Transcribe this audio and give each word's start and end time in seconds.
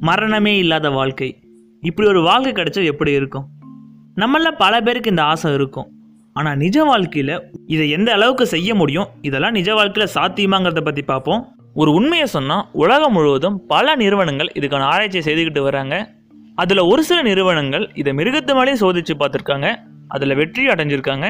மரணமே 0.00 0.58
இல்லாத 0.58 0.90
வாழ்க்கை. 0.90 1.28
இப்படி 1.80 2.08
ஒரு 2.08 2.22
வாழ்க்கை 2.22 2.52
கிடைச்சா 2.52 2.84
எப்படி 2.84 3.12
இருக்கும்? 3.12 3.46
நம்மள 4.16 4.50
பல 4.50 4.80
பேருக்கு 4.80 5.10
இந்த 5.10 5.22
ஆசை 5.22 5.54
இருக்கும். 5.54 5.88
ஆனால் 6.32 6.56
நிஜ 6.56 6.84
வாழ்க்கையில் 6.84 7.42
இதை 7.66 7.90
எந்த 7.90 8.12
அளவுக்கு 8.12 8.46
செய்ய 8.46 8.74
முடியும்? 8.74 9.06
இதெல்லாம் 9.22 9.52
நிஜ 9.52 9.74
வாழ்க்கையில் 9.74 10.14
சாத்தியமாங்கிறத 10.14 10.80
பற்றி 10.80 11.02
பார்ப்போம். 11.02 11.56
ஒரு 11.74 11.92
உண்மையை 11.92 12.26
சொன்னால் 12.26 12.66
உலகம் 12.72 13.12
முழுவதும் 13.12 13.66
பல 13.66 13.94
நிறுவனங்கள் 13.94 14.52
இதுக்கான 14.54 14.86
ஆராய்ச்சி 14.92 15.18
செய்துக்கிட்டு 15.18 15.60
வராங்க. 15.60 16.10
அதில் 16.54 16.78
ஒரு 16.78 17.02
சில 17.02 17.22
நிறுவனங்கள் 17.22 17.90
இதை 17.94 18.12
மிருகத்து 18.12 18.54
மேலேயும் 18.54 18.82
சோதிச்சு 18.84 19.16
பார்த்துருக்காங்க. 19.18 19.68
அதில் 20.08 20.34
வெற்றி 20.34 20.66
அடைஞ்சிருக்காங்க. 20.66 21.26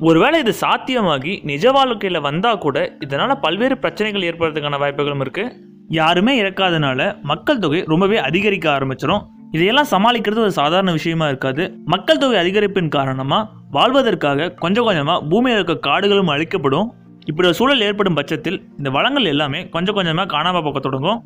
ஒருவேளை 0.00 0.40
இது 0.40 0.54
சாத்தியமாகி 0.60 1.44
நிஜ 1.44 1.70
வாழ்க்கையில் 1.70 2.20
வந்தால் 2.20 2.58
கூட 2.58 2.96
இதனால் 3.00 3.40
பல்வேறு 3.40 3.78
பிரச்சனைகள் 3.78 4.22
ஏற்படுறதுக்கான 4.22 4.78
வாய்ப்புகளும் 4.78 5.20
இருக்குது 5.20 5.66
யாருமே 5.96 6.32
இறக்காதனால 6.42 7.00
மக்கள் 7.30 7.60
தொகை 7.62 7.80
ரொம்பவே 7.92 8.16
அதிகரிக்க 8.28 8.66
ஆரம்பிச்சிடும் 8.76 9.22
இதையெல்லாம் 9.54 9.90
சமாளிக்கிறது 9.92 10.40
ஒரு 10.46 10.52
சாதாரண 10.58 10.90
விஷயமா 10.96 11.26
இருக்காது. 11.28 11.62
மக்கள் 11.92 12.20
தொகை 12.22 12.38
அதிகரிப்பின் 12.40 12.90
காரணமாக 12.96 13.48
வாழ்வதற்காக 13.76 14.48
கொஞ்சம் 14.62 14.86
கொஞ்சமாக 14.88 15.24
பூமியில் 15.30 15.58
இருக்க 15.58 15.74
காடுகளும் 15.86 16.32
அழிக்கப்படும். 16.34 16.88
இப்படி 17.28 17.48
ஒரு 17.50 17.58
சூழல் 17.60 17.84
ஏற்படும் 17.86 18.18
பட்சத்தில் 18.18 18.58
இந்த 18.78 18.90
வளங்கள் 18.96 19.30
எல்லாமே 19.32 19.62
கொஞ்சம் 19.76 19.96
கொஞ்சமாக 19.98 20.28
காணாமல் 20.34 20.64
போக்க 20.66 20.80
தொடங்கும். 20.80 21.18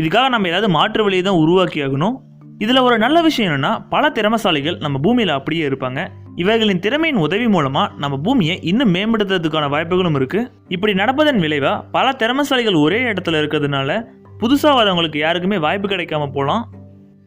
இதுக்காக 0.00 0.28
நம்ம 0.34 0.48
ஏதாவது 0.52 0.70
மாற்று 0.78 1.04
வழியை 1.04 1.24
தான் 1.24 1.42
உருவாக்கி 1.44 1.80
ஆகணும் 1.86 2.16
இதில் 2.64 2.84
ஒரு 2.86 2.96
நல்ல 3.04 3.18
விஷயம் 3.28 3.48
என்னன்னா 3.48 3.72
பல 3.94 4.08
திறமசாலிகள் 4.16 4.78
நம்ம 4.84 4.98
பூமியில் 5.04 5.36
அப்படியே 5.38 5.64
இருப்பாங்க. 5.68 6.00
இவர்களின் 6.38 6.80
திறமையின் 6.80 7.20
உதவி 7.22 7.46
மூலமாக 7.48 7.94
நம்ம 7.98 8.16
பூமியை 8.24 8.56
இன்னும் 8.62 8.92
மேம்படுத்துறதுக்கான 8.94 9.68
வாய்ப்புகளும் 9.68 10.16
இருக்குது 10.18 10.48
இப்படி 10.68 10.92
நடப்பதன் 10.94 11.40
விளைவாக 11.40 11.84
பல 11.90 12.12
திறமசாலிகள் 12.18 12.76
ஒரே 12.78 12.98
இடத்துல 13.04 13.40
இருக்கிறதுனால 13.40 13.90
புதுசாக 14.38 14.74
வரவங்களுக்கு 14.74 15.18
யாருக்குமே 15.18 15.58
வாய்ப்பு 15.58 15.88
கிடைக்காம 15.88 16.28
போகலாம் 16.30 16.64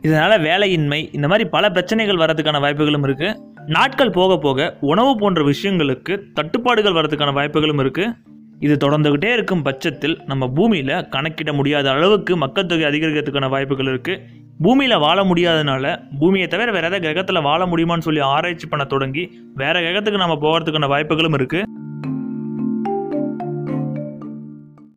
இதனால் 0.01 0.41
வேலையின்மை 0.41 0.99
இந்த 1.11 1.25
மாதிரி 1.27 1.45
பல 1.49 1.65
பிரச்சனைகள் 1.71 2.21
வரதுக்கான 2.21 2.59
வாய்ப்புகளும் 2.59 3.05
இருக்குது 3.07 3.37
நாட்கள் 3.67 4.11
போக 4.11 4.37
போக 4.37 4.59
உணவு 4.83 5.11
போன்ற 5.15 5.41
விஷயங்களுக்கு 5.43 6.13
தட்டுப்பாடுகள் 6.33 6.97
வரதுக்கான 6.97 7.33
வாய்ப்புகளும் 7.33 7.81
இருக்குது 7.83 8.13
இது 8.59 8.75
தொடர்ந்துக்கிட்டே 8.75 9.29
இருக்கும் 9.33 9.63
பட்சத்தில் 9.63 10.15
நம்ம 10.25 10.47
பூமியில் 10.49 10.95
கணக்கிட 11.09 11.51
முடியாத 11.53 11.87
அளவுக்கு 11.91 12.33
மக்கள் 12.37 12.67
தொகை 12.67 12.85
அதிகரிக்கிறதுக்கான 12.89 13.49
வாய்ப்புகள் 13.49 13.89
இருக்குது 13.89 14.17
பூமியில் 14.61 15.01
வாழ 15.01 15.19
முடியாதனால 15.23 15.85
பூமியை 16.19 16.47
தவிர 16.47 16.71
வேறு 16.71 16.87
ஏதாவது 16.87 17.03
கிரகத்தில் 17.03 17.39
வாழ 17.41 17.61
முடியுமான்னு 17.65 18.07
சொல்லி 18.07 18.21
ஆராய்ச்சி 18.27 18.67
பண்ண 18.67 18.83
தொடங்கி 18.85 19.23
வேறு 19.55 19.79
கிரகத்துக்கு 19.79 20.23
நம்ம 20.23 20.35
போகிறதுக்கான 20.41 20.89
வாய்ப்புகளும் 20.89 21.37
இருக்குது 21.37 21.67